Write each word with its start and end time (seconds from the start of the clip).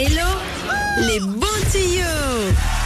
Hello, 0.00 0.28
les 1.08 1.18
bons 1.18 1.70
tuyaux 1.72 2.77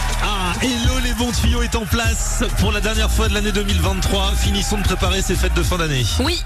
hello 0.62 0.98
les 1.02 1.12
bons 1.14 1.32
tuyaux 1.32 1.62
est 1.62 1.74
en 1.74 1.84
place 1.84 2.44
pour 2.58 2.72
la 2.72 2.80
dernière 2.80 3.10
fois 3.10 3.28
de 3.28 3.34
l'année 3.34 3.52
2023. 3.52 4.32
Finissons 4.36 4.78
de 4.78 4.82
préparer 4.82 5.22
ces 5.22 5.34
fêtes 5.34 5.54
de 5.54 5.62
fin 5.62 5.78
d'année. 5.78 6.04
Oui, 6.20 6.40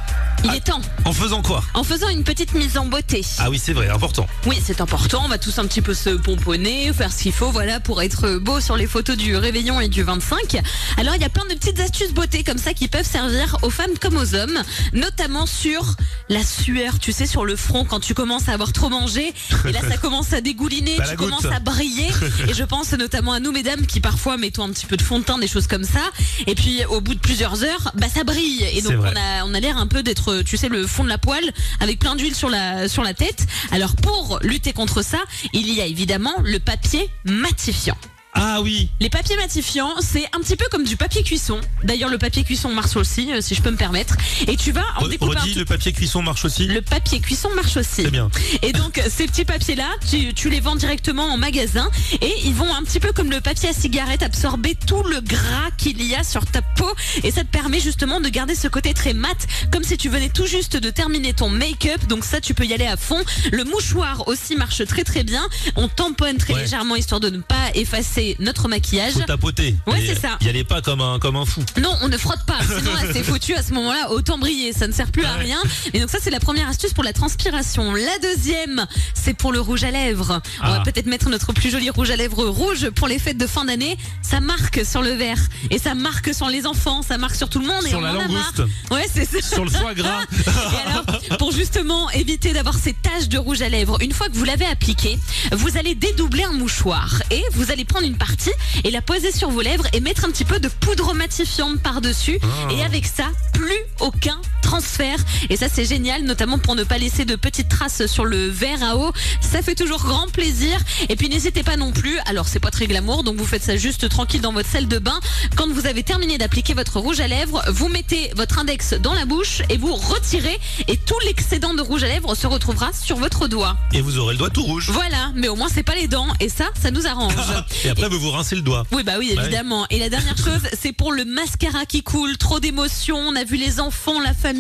il 0.45 0.55
est 0.55 0.61
temps. 0.65 0.81
En 1.05 1.13
faisant 1.13 1.43
quoi? 1.43 1.63
En 1.75 1.85
faisant 1.85 2.09
une 2.09 2.25
petite 2.25 2.55
mise 2.55 2.79
en 2.79 2.87
beauté. 2.87 3.25
Ah 3.39 3.51
oui, 3.51 3.61
c'est 3.63 3.73
vrai, 3.73 3.89
important. 3.91 4.27
Oui, 4.47 4.57
c'est 4.65 4.81
important. 4.81 5.23
On 5.25 5.29
va 5.29 5.39
tous 5.39 5.59
un 5.59 5.67
petit 5.67 5.83
peu 5.83 5.93
se 5.95 6.11
pomponner, 6.11 6.93
faire 6.93 7.13
ce 7.13 7.23
qu'il 7.25 7.33
faut, 7.33 7.51
voilà, 7.51 7.81
pour 7.81 8.01
être 8.03 8.37
beau 8.39 8.61
sur 8.61 8.77
les 8.77 8.87
photos 8.87 9.17
du 9.17 9.37
réveillon 9.37 9.81
et 9.81 9.89
du 9.89 10.03
25. 10.03 10.61
Alors, 10.97 11.15
il 11.15 11.21
y 11.21 11.25
a 11.25 11.29
plein 11.29 11.45
de 11.45 11.55
petites 11.55 11.81
astuces 11.81 12.13
beauté 12.15 12.43
comme 12.43 12.59
ça 12.59 12.73
qui 12.73 12.89
peuvent 12.89 13.07
servir 13.09 13.57
aux 13.63 13.71
femmes 13.71 13.99
comme 14.01 14.17
aux 14.17 14.35
hommes, 14.35 14.59
notamment 14.95 15.47
sur 15.47 15.95
la 16.29 16.43
sueur, 16.43 16.99
tu 16.99 17.13
sais, 17.13 17.27
sur 17.27 17.45
le 17.45 17.57
front 17.57 17.85
quand 17.85 18.01
tu 18.01 18.15
commences 18.15 18.49
à 18.49 18.53
avoir 18.53 18.73
trop 18.73 18.89
mangé. 18.89 19.33
Et 19.67 19.73
là, 19.73 19.81
ça 19.89 19.97
commence 19.99 20.33
à 20.33 20.41
dégouliner, 20.41 20.97
Bah, 20.99 21.05
tu 21.11 21.17
goutte. 21.17 21.29
commences 21.31 21.45
à 21.55 21.61
briller. 21.61 22.09
Et 22.49 22.55
je 22.55 22.65
pense 22.65 22.93
notamment 22.93 23.33
à 23.33 23.41
nous, 23.41 23.53
mesdames, 23.53 23.85
qui 23.87 24.01
parfois 24.07 24.37
mettons 24.37 24.63
un 24.63 24.71
petit 24.71 24.87
peu 24.87 24.97
de 24.97 25.03
fond 25.03 25.19
de 25.19 25.25
teint, 25.25 25.37
des 25.37 25.49
choses 25.49 25.67
comme 25.67 25.83
ça. 25.83 26.13
Et 26.47 26.55
puis, 26.55 26.85
au 26.91 27.01
bout 27.01 27.17
de 27.17 27.19
plusieurs 27.19 27.65
heures, 27.65 27.91
bah, 27.95 28.07
ça 28.09 28.23
brille. 28.23 28.65
Et 28.73 28.81
donc, 28.81 29.01
on 29.01 29.17
a, 29.17 29.45
on 29.45 29.53
a 29.53 29.59
l'air 29.59 29.79
un 29.79 29.89
peu 29.89 30.05
d'être, 30.05 30.43
tu 30.43 30.57
sais, 30.57 30.69
le 30.69 30.87
fond 30.87 31.03
de 31.03 31.09
la 31.09 31.19
poêle 31.19 31.53
avec 31.81 31.99
plein 31.99 32.15
d'huile 32.15 32.37
sur 32.37 32.49
la, 32.49 32.89
sur 32.89 33.03
la 33.03 33.15
tête. 33.15 33.49
Alors, 33.73 33.97
pour 33.97 34.39
lutter 34.43 34.73
contre 34.73 35.03
ça, 35.03 35.19
il 35.53 35.73
y 35.73 35.81
a 35.81 35.87
évidemment 35.87 36.37
le 36.45 36.61
papier 36.61 37.11
matifiant. 37.25 37.99
Ah 38.39 38.61
oui, 38.63 38.91
Les 39.01 39.09
papiers 39.09 39.37
matifiants, 39.37 39.93
c'est 40.01 40.27
un 40.37 40.41
petit 40.41 40.57
peu 40.57 40.67
comme 40.71 40.85
du 40.85 40.97
papier 40.97 41.23
cuisson. 41.23 41.59
D'ailleurs, 41.85 42.11
le 42.11 42.19
papier 42.19 42.45
cuisson 42.45 42.69
marche 42.75 42.95
aussi, 42.97 43.33
euh, 43.33 43.41
si 43.41 43.55
je 43.55 43.63
peux 43.63 43.71
me 43.71 43.77
permettre. 43.79 44.15
Et 44.47 44.57
tu 44.57 44.73
vas 44.73 44.85
en 44.99 45.05
Re- 45.09 45.17
redis, 45.21 45.53
tout- 45.55 45.59
le 45.59 45.65
papier 45.65 45.93
cuisson 45.93 46.23
marche 46.23 46.45
aussi. 46.45 46.67
le 46.67 46.83
papier 46.83 47.21
cuisson 47.21 47.49
marche 47.55 47.77
aussi. 47.79 48.03
C'est 48.03 48.11
bien. 48.11 48.31
Et 48.63 48.73
donc 48.73 49.01
ces 49.09 49.27
petits 49.27 49.45
papiers-là, 49.47 49.89
tu, 50.11 50.35
tu 50.35 50.51
les 50.51 50.61
vends 50.61 50.77
directement 50.77 51.25
en 51.33 51.39
magasin 51.39 51.89
et 52.21 52.33
ils 52.45 52.53
vont 52.55 52.73
un 52.75 52.83
petit 52.83 53.01
peu 53.01 53.13
comme 53.13 53.31
le 53.31 53.41
papier 53.41 53.71
à 53.71 53.73
cigarette 53.73 54.23
absorber 54.23 54.75
tout 54.87 55.03
le 55.05 55.21
gras 55.21 55.71
qu'il 55.79 56.03
y 56.03 56.15
a 56.15 56.23
sur 56.23 56.45
ta 56.45 56.61
peau 56.63 56.91
et 57.23 57.31
ça 57.31 57.43
te 57.43 57.49
permet 57.49 57.81
justement 57.81 58.21
de 58.21 58.29
garder 58.29 58.55
ce 58.55 58.69
côté 58.69 58.93
très 58.93 59.15
mat 59.15 59.47
comme 59.73 59.83
si 59.83 59.97
tu 59.97 60.09
venais 60.11 60.29
tout 60.29 60.47
juste 60.47 60.77
de 60.77 60.91
terminer 60.91 61.33
ton 61.33 61.49
make-up. 61.49 62.05
Donc 62.09 62.25
ça 62.25 62.41
tu 62.43 62.53
peux 62.55 62.65
y 62.67 62.75
aller 62.75 62.87
à 62.87 62.97
fond. 62.99 63.23
Le 63.53 63.65
mouchoir 63.65 64.29
aussi 64.29 64.57
marche 64.57 64.85
très 64.87 65.05
très 65.05 65.25
bien. 65.25 65.47
On 65.77 65.89
tamponne 65.89 66.37
très 66.37 66.53
Ouais. 66.55 66.63
légèrement 66.63 66.97
histoire 66.97 67.21
de 67.21 67.31
ne 67.31 67.39
pas 67.39 67.71
effacer 67.75 68.26
notre 68.39 68.67
maquillage. 68.69 69.13
Faut 69.13 69.21
tapoter. 69.21 69.77
Ouais, 69.87 70.03
c'est 70.05 70.19
ça. 70.21 70.39
Y 70.41 70.49
allez 70.49 70.65
pas 70.65 70.81
comme 70.83 71.01
un, 71.01 71.19
comme 71.19 71.37
un 71.37 71.45
fou. 71.45 71.63
Non, 71.81 71.93
on 72.03 72.09
ne 72.09 72.17
frotte 72.19 72.45
pas. 72.47 72.59
Sinon, 72.67 72.91
c'est 73.13 73.23
foutu 73.23 73.55
à 73.55 73.63
ce 73.63 73.73
moment-là. 73.75 74.11
Autant 74.11 74.39
briller. 74.39 74.73
Ça 74.73 74.87
ne 74.89 74.93
sert 74.93 75.11
plus 75.13 75.25
à 75.25 75.35
Ouais. 75.37 75.45
rien. 75.45 75.59
Et 75.93 76.01
donc, 76.01 76.11
ça, 76.11 76.19
c'est 76.21 76.31
la 76.31 76.41
première 76.41 76.69
astuce 76.69 76.93
pour 76.93 77.05
la 77.05 77.13
transpiration. 77.13 77.93
La 77.95 78.19
deuxième, 78.23 78.87
c'est 79.15 79.35
pour 79.35 79.53
le 79.53 79.61
rouge 79.61 79.85
à 79.85 79.91
lèvres. 79.91 80.41
On 80.63 80.67
va 80.69 80.79
Ah. 80.81 80.83
peut-être 80.85 81.07
mettre 81.07 81.29
notre 81.29 81.53
plus 81.53 81.71
joli 81.71 81.91
rouge 81.91 82.11
à 82.11 82.17
lèvres 82.17 82.45
rouge 82.47 82.91
pour 82.91 83.07
les 83.09 83.19
fêtes 83.19 83.39
de 83.39 83.47
fin 83.47 83.65
d'année. 83.65 83.97
Ça 84.23 84.41
marque 84.41 84.85
sur 84.85 85.03
le 85.03 85.11
verre. 85.11 85.39
Et 85.71 85.79
ça 85.79 85.95
marque 85.95 86.35
sur 86.35 86.49
les 86.49 86.67
enfants. 86.67 87.03
Ça 87.03 87.19
marque 87.19 87.35
sur 87.37 87.49
tout 87.49 87.61
le 87.61 87.67
monde. 87.67 87.85
et 87.85 87.91
Sur 87.91 87.99
on 87.99 88.03
la 88.03 88.13
en 88.13 88.19
a 88.21 88.23
langouste. 88.23 88.59
marre. 88.59 88.69
Ouais, 88.99 89.07
c'est 89.13 89.25
ça. 89.25 89.41
Sur 89.55 89.65
le 89.65 89.71
foie 89.71 89.95
gras. 89.95 90.23
Et 90.47 90.91
alors, 90.91 91.16
pour 91.47 91.55
justement 91.55 92.11
éviter 92.11 92.53
d'avoir 92.53 92.75
ces 92.75 92.93
taches 92.93 93.29
de 93.29 93.39
rouge 93.39 93.63
à 93.63 93.69
lèvres, 93.69 93.99
une 94.03 94.11
fois 94.11 94.29
que 94.29 94.33
vous 94.33 94.43
l'avez 94.43 94.67
appliqué, 94.67 95.17
vous 95.53 95.79
allez 95.79 95.95
dédoubler 95.95 96.43
un 96.43 96.55
mouchoir 96.55 97.23
et 97.31 97.41
vous 97.53 97.71
allez 97.71 97.85
prendre 97.85 98.05
une 98.05 98.19
partie 98.19 98.51
et 98.83 98.91
la 98.91 99.01
poser 99.01 99.31
sur 99.31 99.51
vos 99.51 99.61
lèvres 99.61 99.87
et 99.93 100.01
mettre 100.01 100.25
un 100.25 100.33
petit 100.33 100.45
peu 100.45 100.59
de 100.59 100.67
poudre 100.67 101.15
matifiante 101.15 101.81
par-dessus. 101.81 102.41
Ah. 102.43 102.73
Et 102.73 102.83
avec 102.83 103.07
ça, 103.07 103.27
plus 103.53 103.79
aucun 104.01 104.41
transfert. 104.67 105.19
Et 105.49 105.57
ça, 105.57 105.67
c'est 105.73 105.85
génial, 105.85 106.25
notamment 106.25 106.59
pour 106.59 106.75
ne 106.75 106.83
pas 106.83 106.99
laisser 106.99 107.25
de 107.25 107.37
petites 107.37 107.69
traces 107.69 108.07
sur 108.07 108.25
le 108.25 108.49
verre 108.49 108.83
à 108.83 108.97
eau. 108.97 109.13
Ça 109.41 109.63
fait 109.63 109.77
toujours 109.77 110.03
grand 110.03 110.27
plaisir. 110.31 110.77
Et 111.09 111.15
puis, 111.17 111.29
n'hésitez 111.29 111.63
pas 111.63 111.77
non 111.77 111.93
plus. 111.93 112.19
Alors, 112.27 112.49
c'est 112.49 112.59
pas 112.61 112.71
très 112.73 112.87
glamour, 112.89 113.23
donc 113.23 113.37
vous 113.37 113.47
faites 113.47 113.63
ça 113.63 113.77
juste 113.77 114.09
tranquille 114.09 114.41
dans 114.41 114.53
votre 114.53 114.69
salle 114.69 114.89
de 114.89 114.99
bain. 114.99 115.19
Quand 115.57 115.69
vous 115.73 115.87
avez 115.87 116.03
terminé 116.03 116.37
d'appliquer 116.37 116.75
votre 116.75 116.99
rouge 116.99 117.21
à 117.21 117.29
lèvres, 117.29 117.63
vous 117.69 117.89
mettez 117.89 118.31
votre 118.35 118.59
index 118.59 118.95
dans 118.95 119.15
la 119.15 119.25
bouche 119.25 119.63
et 119.71 119.77
vous 119.77 119.95
retirez. 119.95 120.59
Et 120.89 120.97
tout 120.97 121.15
l'excédent 121.25 121.75
de 121.75 121.83
rouge 121.83 122.03
à 122.03 122.09
lèvres 122.09 122.35
se 122.35 122.47
retrouvera 122.49 122.91
sur 122.93 123.17
votre 123.19 123.47
doigt. 123.47 123.77
Et 123.93 124.01
vous 124.01 124.19
aurez 124.19 124.35
le 124.35 124.39
doigt 124.39 124.51
tout 124.51 124.65
rouge. 124.65 124.91
Voilà, 124.91 125.31
mais 125.37 125.47
au 125.49 125.55
moins, 125.55 125.69
c'est 125.73 125.85
pas 125.85 125.95
les 125.95 126.09
dents. 126.09 126.29
Et 126.41 126.49
ça, 126.49 126.65
ça 126.83 126.91
nous 126.91 127.07
arrange. 127.07 127.35
Et 127.85 127.89
après, 127.91 128.09
vous 128.09 128.19
vous 128.19 128.33
rincez 128.33 128.57
le 128.57 128.63
doigt. 128.63 128.85
Oui, 128.91 129.05
bah 129.05 129.13
oui, 129.19 129.29
Bah 129.35 129.43
oui. 129.43 129.47
évidemment. 129.47 129.87
Et 129.91 130.01
la 130.01 130.09
dernière 130.09 130.37
chose, 130.37 130.63
c'est 130.81 130.93
pour 130.93 131.13
le 131.13 131.25
mascara 131.25 131.87
qui 131.87 132.03
coule. 132.03 132.37
Trop 132.37 132.59
d'émotions. 132.59 133.19
On 133.19 133.37
a 133.37 133.45
vu 133.45 133.57
les 133.57 133.79
enfants, 133.81 134.21
la 134.21 134.35
famille. 134.35 134.56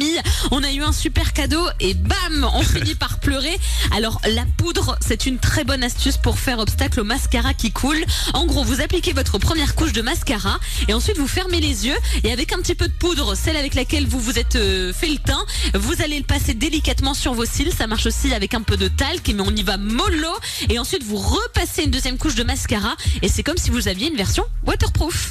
On 0.50 0.62
a 0.62 0.72
eu 0.72 0.82
un 0.82 0.92
super 0.92 1.32
cadeau 1.32 1.64
et 1.80 1.94
bam, 1.94 2.48
on 2.54 2.62
finit 2.62 2.94
par 2.94 3.18
pleurer. 3.20 3.56
Alors, 3.94 4.20
la 4.26 4.44
poudre, 4.56 4.98
c'est 5.00 5.26
une 5.26 5.38
très 5.38 5.64
bonne 5.64 5.82
astuce 5.82 6.16
pour 6.16 6.38
faire 6.38 6.58
obstacle 6.58 7.00
au 7.00 7.04
mascara 7.04 7.54
qui 7.54 7.72
coule. 7.72 8.04
En 8.34 8.46
gros, 8.46 8.64
vous 8.64 8.80
appliquez 8.80 9.12
votre 9.12 9.38
première 9.38 9.74
couche 9.74 9.92
de 9.92 10.02
mascara 10.02 10.58
et 10.88 10.94
ensuite 10.94 11.18
vous 11.18 11.28
fermez 11.28 11.60
les 11.60 11.86
yeux 11.86 11.96
et 12.24 12.32
avec 12.32 12.52
un 12.52 12.58
petit 12.58 12.74
peu 12.74 12.88
de 12.88 12.92
poudre, 12.92 13.34
celle 13.34 13.56
avec 13.56 13.74
laquelle 13.74 14.06
vous 14.06 14.20
vous 14.20 14.38
êtes 14.38 14.56
euh, 14.56 14.92
fait 14.92 15.08
le 15.08 15.18
teint, 15.18 15.44
vous 15.74 16.02
allez 16.02 16.18
le 16.18 16.24
passer 16.24 16.54
délicatement 16.54 17.14
sur 17.14 17.34
vos 17.34 17.44
cils. 17.44 17.72
Ça 17.72 17.86
marche 17.86 18.06
aussi 18.06 18.32
avec 18.34 18.54
un 18.54 18.62
peu 18.62 18.76
de 18.76 18.88
talc, 18.88 19.30
mais 19.34 19.42
on 19.42 19.54
y 19.54 19.62
va 19.62 19.76
mollo. 19.76 20.32
Et 20.68 20.78
ensuite, 20.78 21.02
vous 21.04 21.16
repassez 21.16 21.84
une 21.84 21.90
deuxième 21.90 22.18
couche 22.18 22.34
de 22.34 22.44
mascara 22.44 22.94
et 23.22 23.28
c'est 23.28 23.42
comme 23.42 23.58
si 23.58 23.70
vous 23.70 23.88
aviez 23.88 24.08
une 24.08 24.16
version 24.16 24.44
waterproof. 24.66 25.24